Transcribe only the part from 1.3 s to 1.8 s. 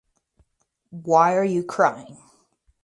are you